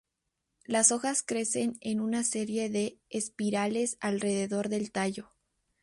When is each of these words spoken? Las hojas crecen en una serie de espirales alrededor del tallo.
Las 0.65 0.91
hojas 0.91 1.21
crecen 1.21 1.77
en 1.79 1.99
una 2.01 2.23
serie 2.23 2.71
de 2.71 2.97
espirales 3.11 3.97
alrededor 4.01 4.67
del 4.67 4.91
tallo. 4.91 5.29